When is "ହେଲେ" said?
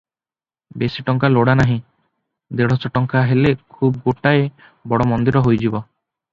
3.33-3.53